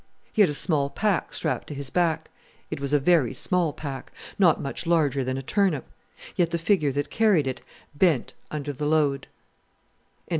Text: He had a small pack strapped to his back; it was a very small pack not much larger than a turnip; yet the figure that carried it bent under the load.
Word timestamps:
He 0.33 0.41
had 0.41 0.49
a 0.49 0.55
small 0.55 0.89
pack 0.89 1.31
strapped 1.31 1.67
to 1.67 1.75
his 1.75 1.91
back; 1.91 2.31
it 2.71 2.79
was 2.79 2.91
a 2.91 2.97
very 2.97 3.35
small 3.35 3.71
pack 3.71 4.11
not 4.39 4.59
much 4.59 4.87
larger 4.87 5.23
than 5.23 5.37
a 5.37 5.43
turnip; 5.43 5.87
yet 6.35 6.49
the 6.49 6.57
figure 6.57 6.91
that 6.93 7.11
carried 7.11 7.45
it 7.45 7.61
bent 7.95 8.33
under 8.49 8.73
the 8.73 8.87
load. 8.87 9.27